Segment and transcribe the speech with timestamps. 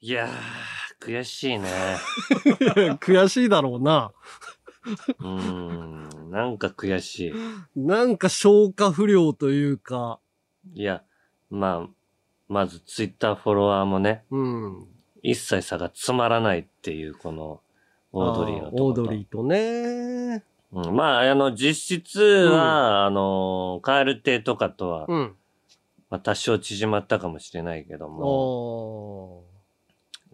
[0.00, 1.68] いやー、悔しいね。
[3.00, 4.12] 悔しいだろうな。
[5.18, 7.32] うーん、なんか悔しい。
[7.74, 10.20] なんか消化不良というか、
[10.72, 11.02] いや、
[11.50, 11.88] まあ、
[12.48, 14.86] まずツイッターフォロワーもね、うん。
[15.22, 17.60] 一切差がつまらないっていう、この、
[18.12, 20.44] オードリーのとあことオードリーとね。
[20.72, 25.36] うん、まあ、あの、実質は、あの、カエル亭とかとは、うん。
[26.08, 29.47] まあ、多少縮まったかもしれないけども、あ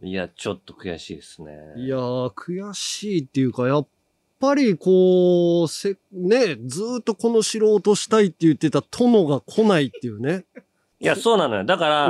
[0.04, 1.52] いや、ちょっと悔しいですね。
[1.76, 1.78] あ。
[1.78, 3.88] いやー、悔しいっていうか、やっ
[4.38, 10.44] ぱりこう、せ、ね、ずーっとこの城を落としたいって言ってた殿が来ないっていうね。
[11.00, 11.64] いや、そうなのよ。
[11.64, 12.08] だから、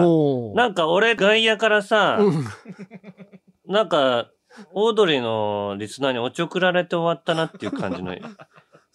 [0.54, 2.44] なんか俺外野からさ、うん。
[3.66, 4.30] なんか、
[4.72, 8.16] オードリーのリスナーにおちょくられて終わったなっていう感じの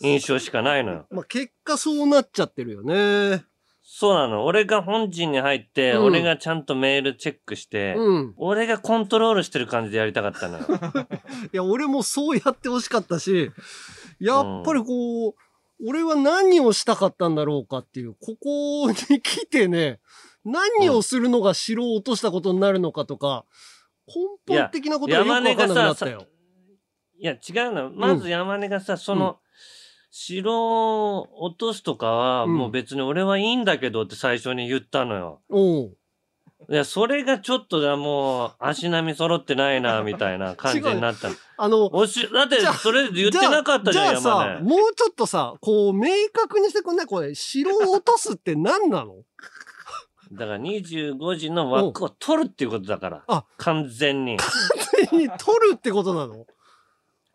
[0.02, 1.08] 印象しかないのよ。
[1.11, 3.45] まあ、結果そうなっちゃってるよね。
[3.91, 4.45] そうなの。
[4.45, 8.34] 俺が本陣に入って、うん俺がちゃんとメールチェックして、うん。
[8.38, 10.66] 俺がコントロールしてる感じでやりたかったのよ。
[11.52, 13.52] いや、俺もそうやってほしかったし、
[14.19, 15.33] やっぱりこう、
[15.88, 19.99] 俺は何をしたかったんだろうかっていう、ここに来てね、
[20.45, 23.45] 何をするのが城を落としたことになるのかとか、
[24.08, 26.27] 根本的なことがよくわかんなくなったよ。
[27.17, 27.39] いや、違う
[27.73, 27.89] の。
[27.89, 29.39] まず山根がさ、その、
[30.11, 35.41] 城を落とすとかは、うんもう別に俺はいいんだけどって最初に言ったのよ。
[35.49, 35.95] おう
[36.69, 41.35] いや、それがちょっとだ、もう、足並み揃ってないな、 みたいな感じになったの。
[41.57, 44.59] あの、おし、だってそれ言ってなかったじゃん、じゃあさ。
[44.61, 49.23] もうちょっとさ、こう、明確にしてくんないこれ、城を落とすって何なの？
[50.31, 53.23] だから25時の枠を取るっていうことだから。
[53.27, 54.37] あ完全に。
[55.09, 56.45] 手に取るってことなの？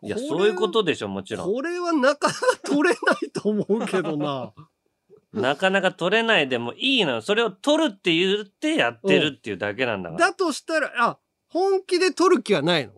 [0.05, 1.53] いや、そういうことでしょ、もちろん。
[1.53, 4.53] これはなかなか取れないと思うけどな。
[5.33, 7.21] なかなか取れないでもいいのよ。
[7.21, 10.27] それを取るって言ってやってるっていうだけなんだから。
[10.27, 12.93] だとしたら、あ、本気で取る気はないの？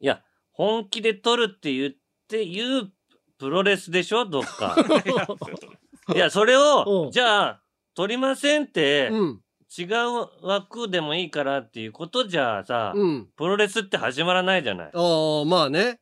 [0.00, 1.92] いや、本気で取るって言っ
[2.26, 2.92] て言う
[3.38, 4.76] プロレスでしょどっか。
[6.14, 7.62] いや、それうを、んじゃあ、
[7.94, 9.42] 取りませんって、うん。
[9.78, 13.28] 違う枠でもいいからっていうことじゃあさ、うん。
[13.36, 14.90] プロレスって始まらないじゃない。
[14.92, 16.00] ああ、まあね。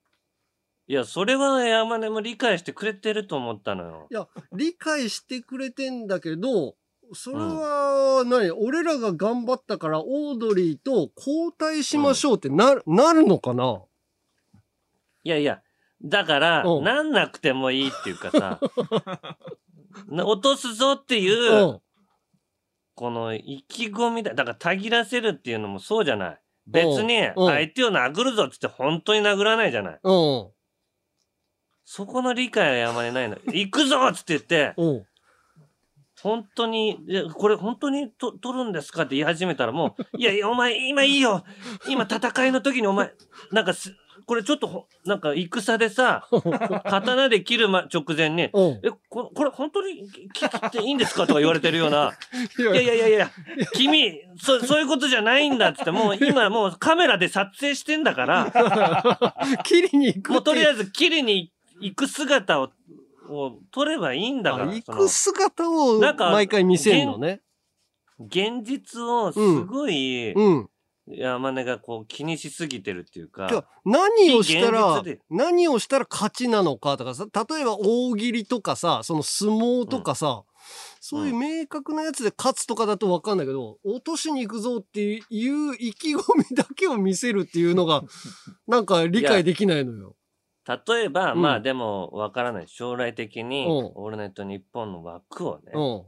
[0.86, 4.14] いや、それは山根も理解してくれてると思ったのよい。
[4.14, 6.76] や、理解してくれてんだけど、
[7.12, 13.82] それは何、俺らが頑張ったからオードリーと交代しましょうってな,、なるのかな？
[15.24, 15.60] いやいや、
[16.02, 18.60] だから、うんなんなくてもいいっていうかさ、
[20.08, 21.80] な落とすぞっていうう、ん。
[22.98, 24.34] この意気込みだ。
[24.34, 26.40] だから、たぎらせるっていうのもそうじゃない。
[26.66, 30.00] 別に、うん相手を殴るぞって言って本当に殴らないじゃない。
[30.02, 30.48] うん。
[31.84, 33.36] そこの理解は山にないの。
[33.46, 35.06] 行くぞっつって言って、うん。
[36.20, 36.98] 本当に、
[37.34, 41.44] これ本当にと取るんですかって言い始めたらもう、いやいや、お前、今いいよ
[41.86, 43.12] 今戦いの時にお前、
[43.52, 43.94] なんかす、
[44.28, 46.28] これちょっとほ、なんか戦でさ、
[46.84, 48.80] 刀で切るま直前に、うん。
[48.84, 52.12] え、ここれ本当に切っていいんですかとか言われてるような、
[52.60, 53.30] いいやいやいやいや、
[53.72, 58.52] 君、そ、そういうことじゃないんだっつって、もう今もうカメラで撮影してんだから、
[59.64, 61.50] 切りに行くもうとりあええず切りに
[61.80, 62.68] 行く姿を、
[63.30, 64.66] を撮ればいいんだから。
[64.66, 67.40] 行く姿をなんか毎回見せるのね。
[68.20, 70.70] 現実をすごい、うん。
[71.10, 80.44] 山根がこう気にしすぎてるっていうか何をした非ら何をしたら勝ちなのかとかさ、例えば大喜利とかさ、その相撲とかさ、
[81.00, 88.02] そういう明確なやつで勝つとかだとわかんないけど、落としに行くぞっていう意気込みだけを見せるっていうのが、
[88.66, 90.16] なんか理解できないのよ。
[90.86, 92.68] 例えば、うんまあでもわからない。
[92.68, 96.06] 将来的に、うんオールナイトニッポンの枠をね、うん。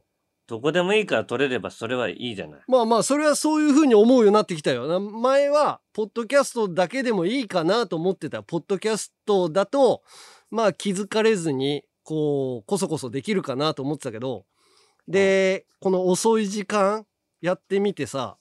[0.50, 2.60] どこでもいいから取れればそれはいいじゃない。
[2.66, 4.88] まあまあ、それはそういうふうに思うようになってきたよ。
[4.88, 8.42] な前は、ポッドキャストだけでもいいかなと思ってた。
[8.42, 10.02] ポッドキャストだと、
[10.50, 14.44] まあ気づかれずに、こう、こそこそできるかなと思ってたけど、
[15.06, 17.06] で、この遅い時間
[17.40, 18.36] やってみてさ、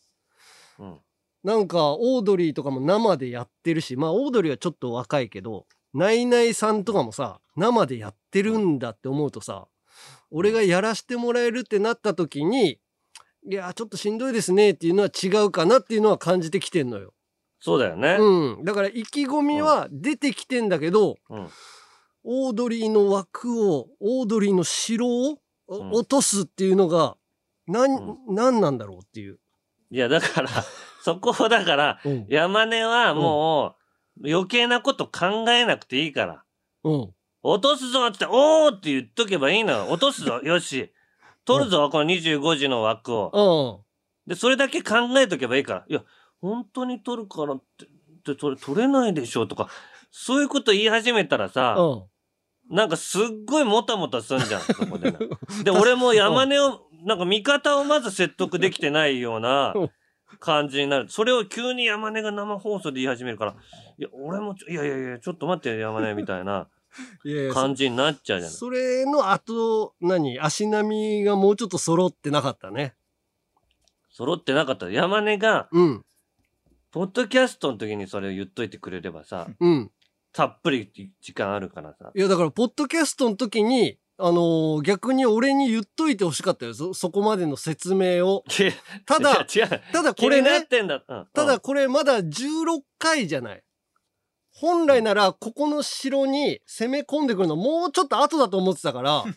[0.80, 0.98] うん。
[1.44, 9.68] なんか、オードリーとかも生でやってるし、まあ、オードリーはちょっと若いけど、ナイナイさんとかもさ、生でやってるんだって思うとさ、
[10.32, 12.80] 俺がやらしてもらえるってなった時に、
[13.50, 17.14] いや、ちょっとしんどいですねっていうのは違うかなっていうのは感じてきてんのよ。
[17.60, 18.18] そうだよね。
[18.20, 18.64] うん。
[18.64, 21.50] だから意気込みは出てきてんだけど、うん。
[22.24, 27.16] オードリーの枠を、オードリーの城をおうん落とすっていうのが、
[27.68, 29.40] なん、うなんなんだろうっていう。
[29.92, 30.50] いや、だから、
[31.04, 32.26] そこをだから、うん。
[32.28, 33.76] 山根はも
[34.20, 36.44] う、余計なこと考えなくていいから。
[36.84, 37.14] うん。
[37.50, 39.88] 落とすぞって、おーって言っとけばいいのよ。
[39.90, 40.40] 落とすぞ。
[40.44, 40.92] よし。
[41.46, 43.84] 取るぞ、この25時の枠を。
[44.26, 44.30] うん。
[44.30, 45.86] で、それだけ考えとけばいいから。
[45.88, 46.04] いや、
[46.42, 49.70] 本当に取るからって、ってそれ取れないでしょとか、
[50.12, 52.06] そういうこと言い始めたらさ、う
[52.72, 52.76] ん。
[52.76, 55.20] なんかすっごいもたもたすんじゃん、そこでな。
[55.64, 59.90] で、俺も山根を、なんか味方をまず説得できてないようなうん
[60.40, 61.10] 感じになる。
[61.10, 63.56] それを急に山根が生放送で言い始めるから、
[63.98, 66.68] いや、俺もいやいやいや、ちょっと待ってよ、山根みたいな
[67.54, 68.52] 感じになっちゃうじゃん。
[68.52, 70.40] それの後、何？
[70.40, 72.96] 足並みがもうちょっと揃ってなかったね。
[74.12, 74.90] 揃ってなかった。
[74.90, 76.06] 山根が、うん。
[76.92, 79.92] ポッドキャストの時にそれを言っといてくれればさ、うん。
[80.34, 80.92] たっぷり
[81.22, 82.12] 時間あるからさ。
[82.16, 86.74] いや、だから、ポッドキャストの時に、あのー逆に俺に言っといてほしかったよ。
[86.74, 88.44] そ、そこまでの説明を。
[89.06, 89.46] ただ。
[89.94, 91.04] ただこれね、てんだ。
[91.08, 93.64] うんただ、これまだ16回じゃない。
[94.60, 99.36] 本来なら、ここの城に攻め込んでくるのもうちょっと後だと思ってたから、うん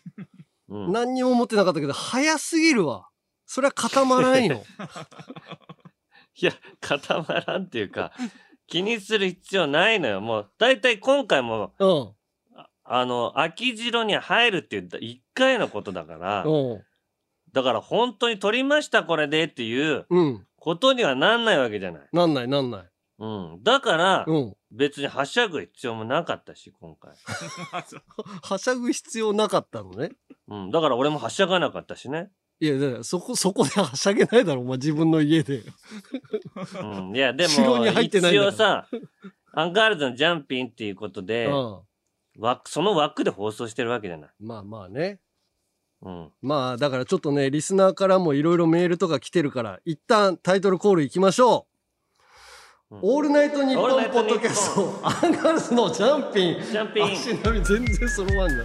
[0.68, 3.08] うん何にも思ってなかったけど、早すぎるわ。
[3.44, 4.64] それは固まらんよ。
[6.40, 8.12] いや、固まらんっていうか、
[8.66, 10.22] 気にする必要ないのよ。
[10.22, 12.14] もう、だいたい今回も、うん。
[12.56, 16.82] ああの、秋城に入るって言った1回のことだから、うん。
[17.52, 20.46] だから本当に取りましたこれでっていううん。
[20.56, 22.08] ことにはなんないわけじゃない。
[22.12, 22.91] なんないなんない。
[23.22, 23.62] うん。
[23.62, 24.56] だから、うん。
[24.72, 27.12] 別にはしゃぐ必要もなかったし、今回。
[28.42, 30.10] はしゃぐ必要なかったのね。
[30.48, 30.70] うん。
[30.72, 32.32] だから俺もはしゃがなかったしね。
[32.58, 35.62] いや、だからそこ、そこではしゃげないだろ、お前自分の家で。
[36.82, 37.16] うん。
[37.16, 38.88] いや、でも、城に入ってないん一応さ、
[39.52, 41.80] アンガールズのジャンピンっていうことで、うん。
[42.38, 44.30] 枠その枠で放送してるわけじゃない。
[44.40, 45.20] まあまあね。
[46.00, 46.32] うん。
[46.40, 51.66] まあ、だからちょっとね、リスナーからもいろいろメールとか来てるから、一旦タイトルコールいきましょう。
[51.66, 51.71] うん
[53.00, 56.60] オールナイトニッポンポッドキャスト、アンガールズのジャンピン。
[56.60, 57.04] ジャンピン。
[57.04, 58.64] 足並み全然揃わんな。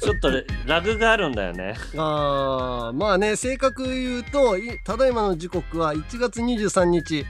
[0.00, 0.30] ちょっと
[0.66, 1.74] ラグがあるんだよね。
[1.98, 7.26] あーまあね、正確言うと、いただいまの時刻は1月23日、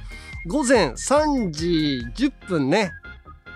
[0.47, 2.93] 午前3時10分ね。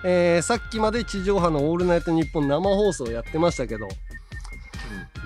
[0.04, 3.88] えーさっきまで地上波のオールナイトニッポン生放送やってましたけど、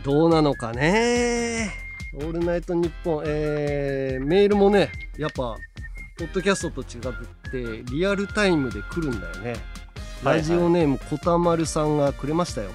[0.04, 1.70] どうなのかね？
[2.14, 5.56] オールナイトニッポン、えーメールもね、やっぱ、
[6.18, 9.50] ポッドキャストと違って、リアルタイムで来るんだよね。
[9.50, 9.58] はいはい
[10.24, 12.70] ラジオネーム、こたまるさんがくれましたよ。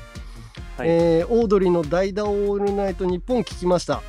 [0.77, 4.01] はいえーオードリーの代打オールナイトニッポン聞きました。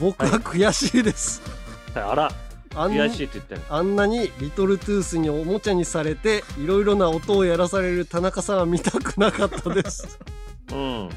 [0.00, 1.40] 僕は悔しいです。
[1.94, 2.30] あら、
[2.76, 3.60] あん悔しいって言ってる。
[3.68, 10.18] あんなにリトルトゥースにおもちゃにされていろいろな音をやらされる田中さんは見たくなかったです。
[10.72, 11.10] うん。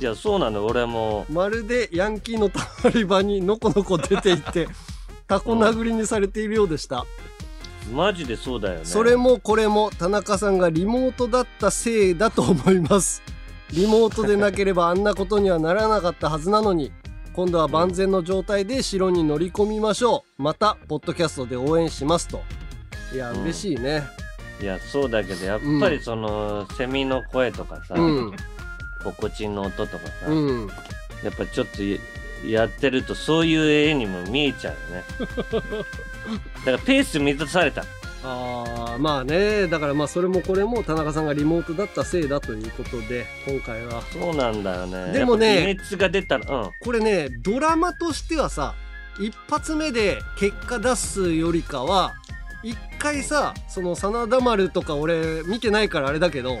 [0.00, 1.26] いや、そうなの、俺も。
[1.30, 4.68] まるでヤンキーのたまり場にのこのこ出ていって
[5.28, 7.04] タコ殴りにされているようでした。
[7.92, 8.84] マジでそうだよね。
[8.84, 13.22] それもこれも田中さんがリモートだったせいだと思います。
[13.72, 16.92] リモートでなければあんなことにはならなかったはずなのに、
[17.36, 20.42] 今度は万全の状態で城に乗り込みましょう。
[20.42, 22.40] また、ポッドキャストで応援しますと。
[23.12, 24.04] いや、うん嬉しいね。
[24.58, 28.32] いや、そうだけど、やっぱりその、セミの声とかさ、うん。
[29.04, 30.66] 心地の音とかさ、うん。
[31.22, 31.98] やっぱちょっとや
[32.46, 35.04] やってるとそういう絵にも見えちゃうよね。
[36.64, 37.84] だからペース乱された。
[38.22, 39.66] ああ、まあね。
[39.66, 44.02] だからまあ、それもこれも田中さんがリモートだったせいだということで、今回は。
[44.12, 45.12] そうなんだよね。
[45.12, 46.70] でもね熱が出たら、うん。
[46.80, 48.74] これね、ドラマとしてはさ、
[49.20, 52.14] 一発目で結果出すよりかは、
[52.62, 56.58] 一回さ、その真田丸とか俺見てないからあれだけど、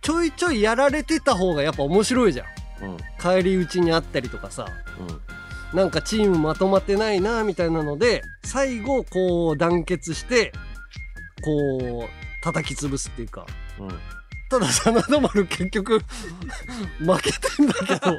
[0.00, 2.46] ちょいちょいやられてた方がやっぱ面白いじゃん。
[2.84, 2.96] うん。
[3.20, 4.66] 帰り討ちにあったりとかさ、
[5.00, 5.35] うん。
[5.76, 10.50] なんかチームまとまってないなみたいなので、最後こう団結して、
[11.44, 13.44] こう叩き潰すっていうか。
[13.78, 13.88] うん。
[14.48, 16.00] ただ真田丸結局
[16.98, 18.18] 負けてんだけど。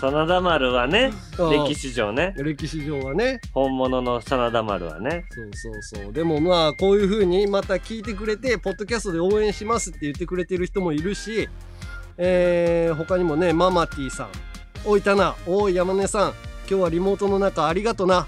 [0.00, 3.42] 真田丸はね、歴史上ね、歴史上はね。
[3.52, 5.26] 本物の真田丸はね。
[5.28, 6.12] そうそうそう。
[6.14, 11.46] でもまあ、こういう風にまた聞いてくれて、ポッドキャストで応援しますって言ってくれてる人もいるし、
[12.16, 14.28] えー、他にもね、ママティさん。
[14.84, 16.28] おいたな、おい山根さん。
[16.68, 18.26] 今日はリモートの中ありがとな。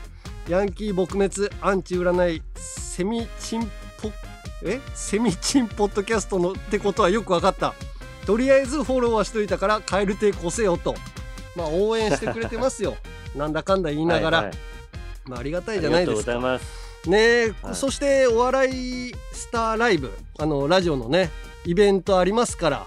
[0.48, 3.62] ヤンキー撲滅、アンチ占い、セミチン
[4.00, 4.10] ポ、
[4.64, 4.80] え？
[4.94, 7.74] セミチンポッドキャストのってことはよくわかった。
[8.26, 10.94] とりあえずフォローはしといたから、カエル亭こせよと。
[11.56, 12.96] まあ、応援してくれてますよ。
[13.36, 14.38] なんだかんだ言いながら。
[14.38, 14.56] はいはい
[15.26, 16.32] まあ、ありがたあいじゃないりがとうごですか。
[16.32, 17.08] ざいます。
[17.08, 18.68] ねえ、はいそしてお笑
[19.08, 21.30] いスターライブあのラジオのね
[21.64, 22.86] イベントありますから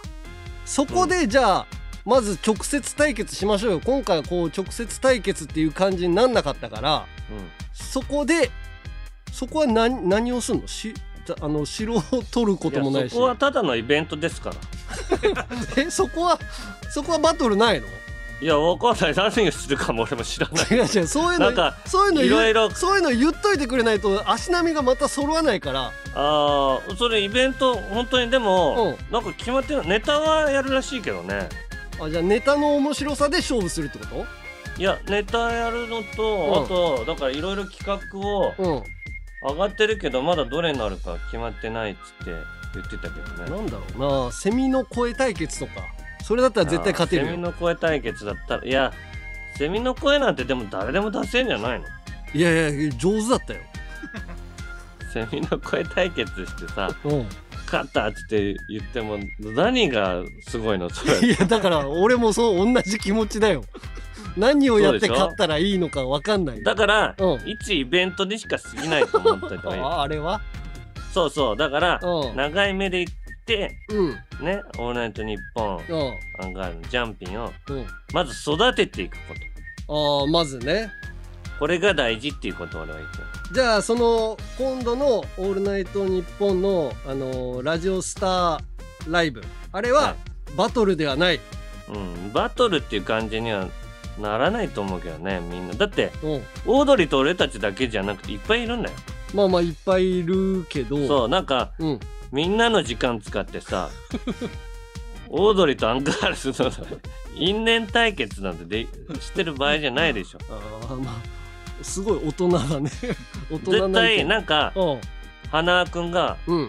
[0.65, 1.67] そこでじゃあ、
[2.05, 3.81] まず直接対決しましょうよ。
[3.83, 7.49] 今回はこう直接対決っていう感じになんなかったからうん。
[7.73, 8.51] そこで
[9.31, 10.67] そこは何何をすんの？
[10.67, 10.93] し
[11.25, 13.05] たあの城を取ることもないし。
[13.05, 14.55] やそこはただのイベントですから。
[15.81, 16.39] えそこは
[16.89, 17.87] そこはバトルないの？
[18.41, 19.15] いやわかんない。
[19.15, 20.65] 何をするかも俺も知らない。
[20.69, 21.07] 違う違う。
[21.07, 25.85] そういうのなんかそういうのいろいろそういうの言っといてくれないと足並みがまた揃わないから。
[25.85, 31.47] ああそれイベント本当にでもなんか決まってるネタはやるらしいけどね
[32.01, 34.25] あじゃあネタの面白さで勝負するってこ
[34.77, 36.63] いやネタやるのと、うん。
[36.63, 38.83] あとだからいろいろ企画をとうん。
[39.45, 42.31] 上がってるけどまだどれになるか決まってないっつって
[42.75, 43.49] 言ってたけどね。
[43.51, 44.31] なんだろうな。
[44.31, 45.85] セミの声対決とか。
[46.23, 48.93] それだったら絶対勝てるあーセミよの声対決だったらいや
[49.57, 51.85] セミの声なんてでも誰でも出せんじゃないの？
[52.33, 53.59] いやいや上手だったよ。
[55.13, 57.27] セミの声対決してさうん
[57.73, 60.89] 勝ったって言っても何がすごいの？
[60.89, 61.27] それ。
[61.27, 63.63] いやだから俺もそう同じ気持ちだよ。
[64.37, 66.63] 何をやって勝ったらいいのか分かんない。
[66.63, 67.41] だから、うん。
[67.49, 70.41] 一イベントにしか過ぎないと思っといたあ あれは？
[71.13, 72.35] そうそうだからうん。
[72.35, 73.13] 長い目で行っ
[73.45, 74.09] てうん。
[74.45, 76.45] ね「オールナイトニッポン」うん。
[76.45, 77.85] アンガールズジャンピンをうん。
[78.13, 79.33] まず育てていくこ
[79.87, 80.21] と。
[80.21, 80.91] ああまずね
[81.59, 83.23] これが大事っていうことを俺は言ってる。
[83.53, 88.59] じゃあその今度の「オールナイトニッポンの」あのラジオスター
[89.07, 89.43] ライブ。
[89.71, 90.15] あれはは
[90.55, 91.39] バトルではない、
[91.89, 93.67] うん、バトルっていう感じには
[94.19, 95.73] ならないと思うけどねみんな。
[95.73, 96.31] だってうん、
[96.65, 98.95] オードリーと俺たちだけじゃなくていっぱいいるんだよ。
[99.33, 101.07] まあまあいっぱいいるけど。
[101.07, 101.99] そうなんかうん。
[102.31, 103.91] みんなの時間使ってさ
[105.29, 106.71] オードリーとアンガールズの
[107.35, 108.87] 因縁対決なんてで
[109.19, 110.39] してる場合じゃないでしょ。
[110.49, 111.42] あーまあ
[111.81, 112.91] すごい大人だね。
[113.51, 115.01] 大人絶対なんかうん。
[115.51, 116.67] 花輪君がうん。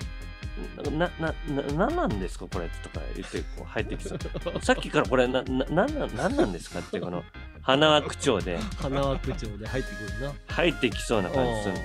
[0.97, 4.19] な、な、な、な、なんなんですかこれとか言ってこう 入ってきそう。
[4.63, 7.25] さっきからこれな、な、なんなん、なんですかってこの
[7.63, 8.59] 花輪口調で。
[8.81, 10.33] 花輪区長で入ってくるな。
[10.49, 11.81] 入ってきそうな感じするの。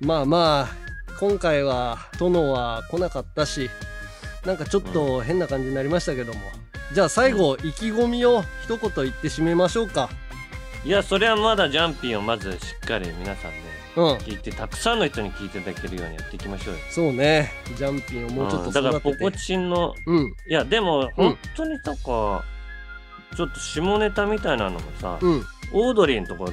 [0.00, 0.86] まあまあ
[1.18, 3.70] 今回は殿は来なかったし
[4.44, 6.40] なんかちょっと変な感じになりましたけども、
[6.92, 10.10] じゃあ最後意気込みを一言言って締めましょうか
[10.86, 13.56] いや、それはまだジャンピンをまずしっかり皆さんね、
[13.96, 14.04] うん。
[14.18, 16.80] 聞いて、たくさんの人に聞いていただけるようにやっていきましょうよ。
[16.90, 17.50] そうね。
[17.76, 18.72] ジャンピンをもうちょっとん。
[18.72, 20.26] だから、育ててポコチンの、うん。
[20.48, 25.44] いや、でも、本当になんか、ちょっと下ネタみたいなのもさ、うん。
[25.72, 26.48] オードリーのとこ、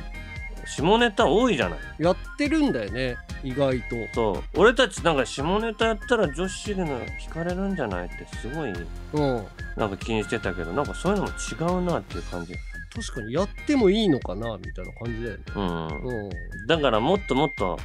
[0.65, 1.79] 下ネタ多いじゃない。
[1.99, 3.95] やってるんだよね意外と。
[4.15, 4.59] そう。
[4.59, 8.07] 俺たちなんか下ネタやったら女子の惹かれるんじゃない？
[8.07, 9.45] ってすごいうん。
[9.75, 12.53] なんか気にしてたけどなんかそういうのも違うなっていう感じ
[12.95, 15.43] 確かにやってもいいのかなみたいな感じだよね。
[15.55, 15.87] うん。
[15.87, 16.29] うん。
[16.67, 17.79] だからもっともっと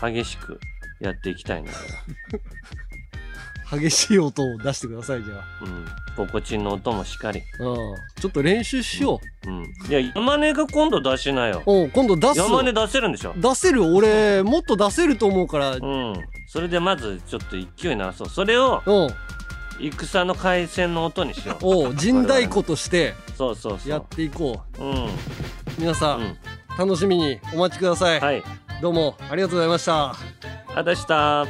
[0.00, 0.60] 激しく
[1.00, 1.72] やっていきたいな。
[3.72, 5.86] 激しい音を出してくださいじゃうん。
[6.16, 7.40] ポコチンの音もしっかり。
[7.60, 7.76] あ、うん、
[8.20, 9.50] ちょっと練習しよう。
[9.50, 9.62] ん。
[9.88, 11.62] いや山根が今度出しなよ。
[11.66, 13.34] う、うん、今度出す山根出せるんでしょ？
[13.36, 13.94] 出せる。
[13.94, 15.76] 俺もっと出せると思うから。
[15.76, 16.14] うん。
[16.48, 18.28] それでまずちょっと勢いならそう。
[18.28, 19.08] それをうん
[19.88, 21.56] 戦の回線の音にしよう。
[21.62, 23.90] おう陣太鼓としてそうそうそう。
[23.90, 24.84] やっていこう。
[24.84, 24.90] ん。
[25.06, 25.08] う
[25.78, 26.24] 皆さ、うん。
[26.24, 26.36] ん
[26.78, 28.42] 楽しみにお待ちください、はい。
[28.80, 30.14] どうもありがとうございました。
[30.74, 31.46] あたした